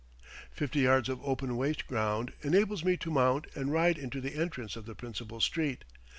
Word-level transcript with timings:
Fifty 0.51 0.79
yards 0.79 1.09
of 1.09 1.23
open 1.23 1.55
waste 1.55 1.85
ground 1.85 2.33
enables 2.41 2.83
me 2.83 2.97
to 2.97 3.11
mount 3.11 3.45
and 3.53 3.71
ride 3.71 3.99
into 3.99 4.19
the 4.19 4.33
entrance 4.35 4.75
of 4.75 4.87
the 4.87 4.95
principal 4.95 5.39
street. 5.39 5.83